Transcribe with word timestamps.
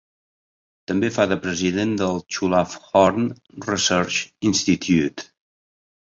També 0.91 1.09
fa 1.17 1.25
de 1.31 1.35
president 1.41 1.91
del 1.99 2.17
Chulabhorn 2.37 3.27
Research 3.67 4.17
Institute. 4.53 5.29